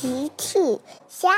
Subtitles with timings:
[0.00, 0.58] 奇趣
[1.08, 1.28] 虾，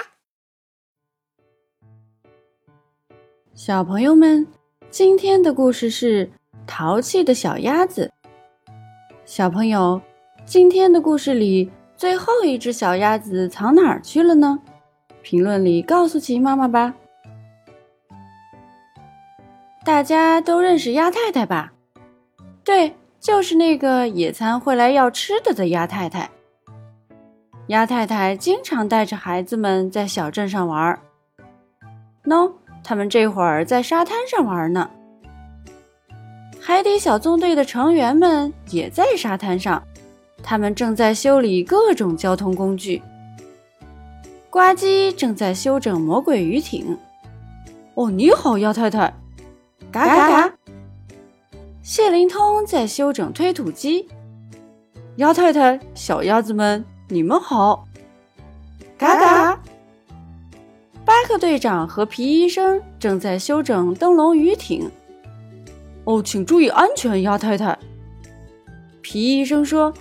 [3.54, 4.46] 小朋友们，
[4.88, 6.30] 今天的故事是
[6.64, 8.12] 淘气的小鸭子。
[9.24, 10.00] 小朋友，
[10.44, 14.60] 今天的故事里最后一只小鸭子藏哪儿去了呢？
[15.22, 16.94] 评论里告诉奇妈妈吧。
[19.84, 21.72] 大家都认识鸭太太吧？
[22.62, 26.30] 对，就是那个野餐会来要吃的的鸭太太。
[27.68, 30.98] 鸭太太经常带着孩子们在小镇上玩儿。
[32.24, 34.90] 喏，他们这会儿在沙滩上玩呢。
[36.60, 39.82] 海底小纵队的成员们也在沙滩上，
[40.42, 43.02] 他们正在修理各种交通工具。
[44.50, 46.96] 呱唧正在修整魔鬼鱼艇。
[47.94, 49.12] 哦，你好，鸭太太。
[49.90, 50.52] 嘎嘎嘎。
[51.82, 54.08] 谢灵通在修整推土机。
[55.16, 56.84] 鸭太太，小鸭子们。
[57.12, 57.86] 你们好，
[58.96, 59.62] 嘎嘎！
[61.04, 64.90] 巴克队长和皮医生正在修整灯笼鱼艇。
[66.04, 67.78] 哦，请注意安全，鸭太太。
[69.02, 69.92] 皮医生说：“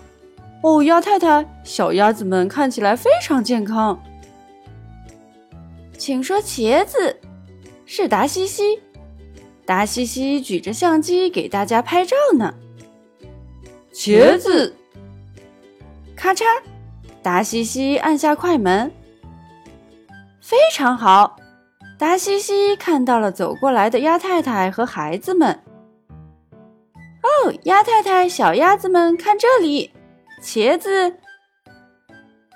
[0.64, 4.02] 哦，鸭太太，小鸭子们看起来非常健康。”
[5.98, 7.20] 请说，茄子
[7.86, 8.80] 是达西西。
[9.66, 12.54] 达西西举着相机给大家拍照呢。
[13.94, 14.74] 茄子，
[16.16, 16.46] 咔嚓。
[17.22, 18.92] 达西西按下快门，
[20.40, 21.36] 非常好。
[21.98, 25.60] 达西西看到了走过来的鸭太太和孩子们。
[27.22, 29.92] 哦，鸭太太，小鸭子们看这里，
[30.42, 31.12] 茄子！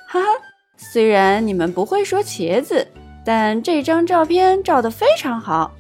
[0.08, 0.28] 哈哈，
[0.76, 2.88] 虽然你们不会说茄子，
[3.24, 5.72] 但这张照片照得非常好。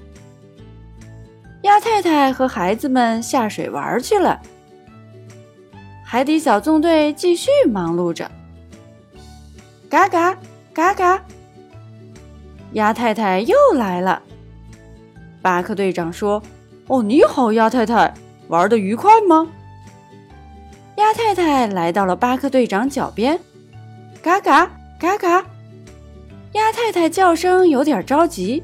[1.64, 4.40] 鸭太太和孩子们下水玩去了，
[6.06, 8.30] 海底小纵队继续忙碌着。
[9.96, 10.38] 嘎嘎
[10.74, 11.24] 嘎嘎！
[12.74, 14.22] 鸭太太又来了。
[15.42, 16.44] 巴克队长说
[16.88, 18.14] ：“哦，你好，鸭太太，
[18.50, 19.48] 玩的愉快吗？”
[21.00, 23.40] 鸭太太来到了巴克队长脚边。
[24.22, 24.70] 嘎嘎
[25.00, 25.46] 嘎嘎！
[26.52, 28.62] 鸭太太叫声有点着急。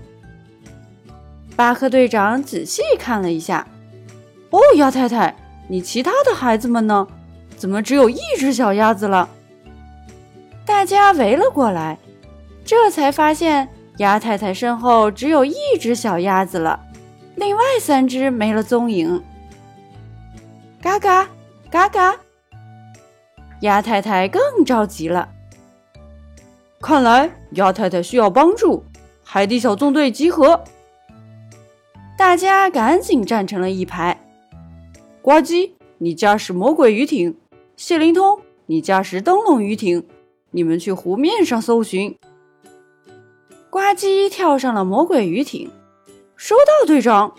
[1.56, 3.66] 巴克队长仔细看了一下。
[4.50, 5.34] 哦，鸭太太，
[5.69, 7.08] 你其他的孩子们呢？
[7.56, 9.30] 怎么只有一只小鸭子了？
[10.66, 11.98] 大家围了过来，
[12.64, 13.68] 这才发现
[13.98, 16.80] 鸭太太身后只有一只小鸭子了，
[17.36, 19.22] 另外三只没了踪影。
[20.82, 21.28] 嘎嘎
[21.70, 22.16] 嘎嘎！
[23.62, 25.30] 鸭太太更着急了。
[26.80, 28.84] 看来鸭太太需要帮助，
[29.24, 30.64] 海底小纵队集合！
[32.18, 34.20] 大家赶紧站成了一排。
[35.22, 37.34] 呱唧，你驾驶魔鬼鱼艇；
[37.76, 40.04] 谢灵通，你驾驶灯笼鱼艇。
[40.51, 42.17] 你们去湖面上搜寻。
[43.69, 45.72] 呱唧跳上了魔鬼鱼艇，
[46.35, 47.34] 收到，队长。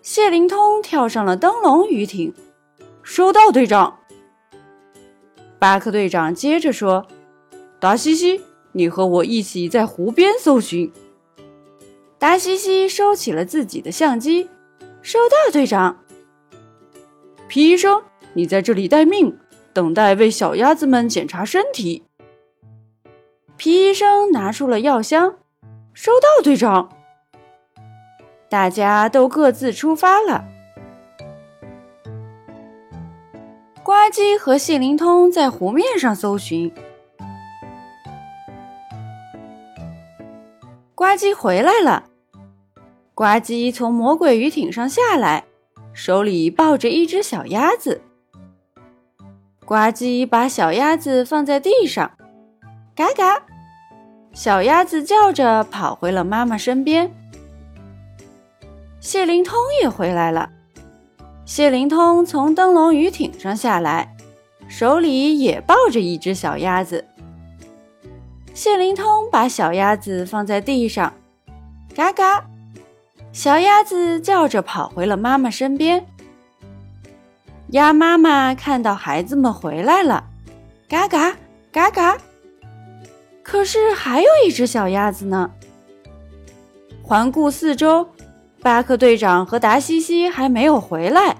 [0.00, 2.32] 谢灵通跳上了灯笼鱼艇，
[3.02, 3.98] 收到，队长。
[5.58, 7.06] 巴克队长接着说
[7.80, 10.92] ：“达西西，你和我一起在湖边搜寻。”
[12.18, 14.48] 达西西收起了自己的相机，
[15.02, 16.04] 收到，队长。
[17.48, 18.02] 皮医生，
[18.34, 19.36] 你在这里待命。
[19.76, 22.04] 等待为小鸭子们检查身体。
[23.58, 25.34] 皮医生拿出了药箱，
[25.92, 26.88] 收到，队长。
[28.48, 30.46] 大家都各自出发了。
[33.82, 36.72] 呱唧和谢灵通在湖面上搜寻。
[40.94, 42.04] 呱唧回来了。
[43.14, 45.44] 呱唧从魔鬼鱼艇上下来，
[45.92, 48.00] 手里抱着一只小鸭子。
[49.66, 52.12] 呱唧把小鸭子放在地上，
[52.94, 53.42] 嘎嘎，
[54.32, 57.10] 小鸭子叫着跑回了妈妈身边。
[59.00, 60.50] 谢灵通也回来了，
[61.44, 64.14] 谢灵通从灯笼鱼艇上下来，
[64.68, 67.04] 手里也抱着一只小鸭子。
[68.54, 71.12] 谢灵通把小鸭子放在地上，
[71.92, 72.44] 嘎嘎，
[73.32, 76.06] 小鸭子叫着跑回了妈妈身边。
[77.70, 80.24] 鸭妈妈看到孩子们回来了，
[80.88, 81.36] 嘎嘎
[81.72, 82.16] 嘎嘎。
[83.42, 85.50] 可是还有一只小鸭子呢。
[87.02, 88.08] 环顾四周，
[88.62, 91.36] 巴克队长和达西西还没有回来。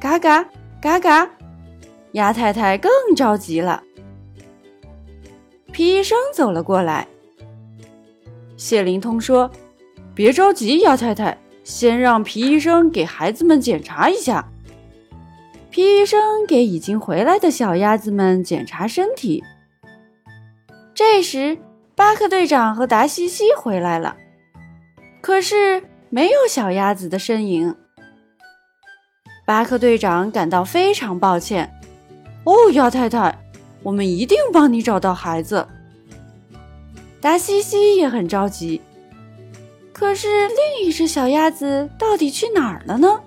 [0.00, 0.44] 嘎嘎
[0.80, 1.30] 嘎嘎，
[2.12, 3.82] 鸭太太更着急了。
[5.72, 7.06] 皮医生走了过来。
[8.56, 9.50] 谢灵通说
[10.14, 14.48] ：“别着急，鸭太太。”先让皮医生给孩子们检查一下。
[15.70, 19.42] 皮医生给已经回来的小鸭子们检查身体。
[20.94, 21.58] 这时，
[21.96, 24.16] 巴克队长和达西西回来了，
[25.20, 27.74] 可是没有小鸭子的身影。
[29.44, 31.72] 巴克队长感到非常抱歉。
[32.44, 33.36] 哦，鸭太太，
[33.82, 35.66] 我们一定帮你找到孩子。
[37.20, 38.80] 达西西也很着急。
[39.94, 43.20] 可是另一只小鸭子到底去哪儿了呢？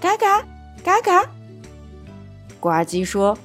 [0.00, 0.42] 嘎嘎
[0.84, 1.24] 嘎嘎，
[2.60, 3.36] 呱唧说：“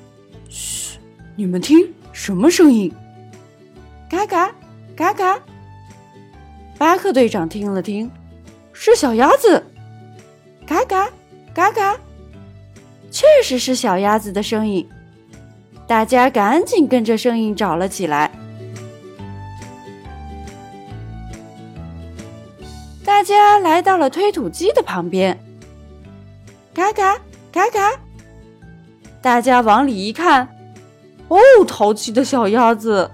[0.48, 1.00] 嘘，
[1.36, 2.94] 你们听。”什么声音？
[4.08, 4.54] 嘎嘎
[4.96, 5.42] 嘎嘎！
[6.78, 8.10] 巴克队长听了听，
[8.72, 9.66] 是小鸭子。
[10.68, 11.10] 嘎嘎
[11.56, 11.98] 嘎嘎，
[13.10, 14.88] 确实是小鸭子的声音。
[15.88, 18.30] 大家赶紧跟着声音找了起来。
[23.24, 25.40] 大家来到了推土机的旁边。
[26.74, 27.18] 嘎嘎
[27.54, 27.92] 嘎嘎！
[29.22, 30.46] 大家往里一看。
[31.30, 33.10] 哦，淘气的小鸭子！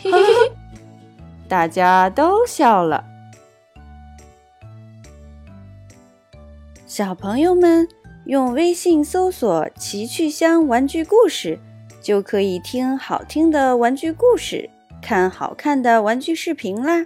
[0.00, 0.52] 嘿嘿嘿，
[1.48, 3.04] 大家都笑了。
[6.86, 7.88] 小朋友们
[8.26, 11.58] 用微信搜索“奇趣箱玩具故事”，
[12.00, 14.70] 就可以听好听的玩具故事，
[15.02, 17.04] 看好看的玩具视频啦。